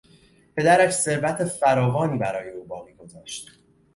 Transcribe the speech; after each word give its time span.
پدرش 0.55 0.91
ثروت 0.93 1.43
فراوانی 1.45 2.17
برای 2.17 2.49
او 2.49 2.63
باقی 2.65 2.93
گذاشت. 2.93 3.51